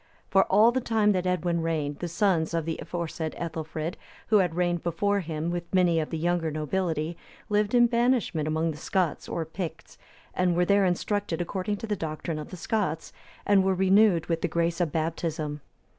[0.31, 3.97] For all the time that Edwin reigned, the sons of the aforesaid Ethelfrid,
[4.29, 7.15] who had reigned before him, with many of the younger nobility,
[7.49, 9.99] lived in banishment among the Scots or Picts,
[10.33, 13.13] and were there instructed according to the doctrine of the Scots,
[13.45, 15.61] and were renewed with the grace of Baptism.